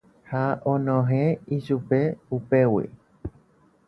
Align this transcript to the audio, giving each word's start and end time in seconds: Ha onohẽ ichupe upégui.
Ha 0.29 0.45
onohẽ 0.71 1.27
ichupe 1.57 1.99
upégui. 2.39 2.85